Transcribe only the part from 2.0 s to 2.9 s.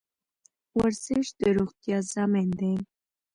ضامن دی